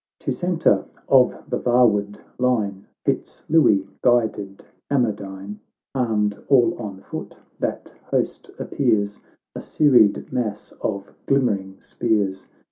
XII 0.19 0.25
To 0.25 0.33
centre 0.33 0.85
of 1.07 1.43
the 1.47 1.59
vaward 1.59 2.17
line 2.39 2.87
Fitz 3.05 3.43
Louis 3.47 3.87
guided 4.01 4.63
Amadine. 4.89 5.59
Armed 5.93 6.41
all 6.47 6.75
on 6.79 7.01
foot, 7.01 7.37
that 7.59 7.93
host 8.05 8.49
appears 8.57 9.19
A 9.53 9.61
serried 9.61 10.33
mass 10.33 10.71
of 10.81 11.13
glimmering 11.27 11.79
spears. 11.79 12.47